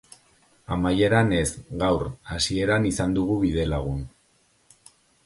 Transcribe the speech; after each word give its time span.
Amaieran 0.75 1.29
ez, 1.39 1.49
gaur, 1.83 2.05
hasieran 2.37 2.87
izan 2.93 3.13
dugu 3.19 3.37
bidelagun. 3.45 4.01